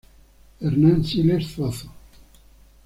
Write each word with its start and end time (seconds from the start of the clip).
Hernan 0.61 1.01
Siles 1.03 1.45
Zuazo". 1.53 1.87